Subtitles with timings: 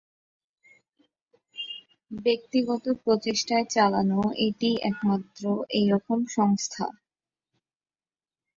[2.11, 5.43] ব্যক্তিগত প্রচেষ্টায় চালানো এটিই একমাত্র
[5.77, 6.85] এই রকম সংস্থা।